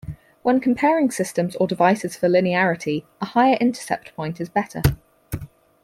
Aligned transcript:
When 0.41 0.59
comparing 0.59 1.11
systems 1.11 1.55
or 1.57 1.67
devices 1.67 2.15
for 2.15 2.27
linearity, 2.27 3.03
a 3.21 3.25
higher 3.25 3.55
intercept 3.61 4.15
point 4.15 4.41
is 4.41 4.49
better. 4.49 4.81